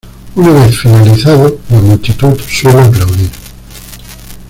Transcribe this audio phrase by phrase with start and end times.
[0.35, 3.29] Una vez finalizado la multitud suele aplaudir.